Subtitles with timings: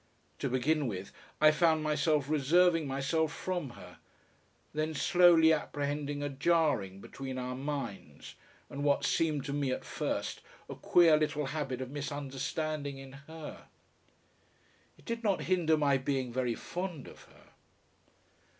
[0.39, 3.99] To begin with, I found myself reserving myself from her,
[4.73, 8.33] then slowly apprehending a jarring between our minds
[8.67, 13.67] and what seemed to me at first a queer little habit of misunderstanding in her....
[14.97, 17.49] It did not hinder my being very fond of her....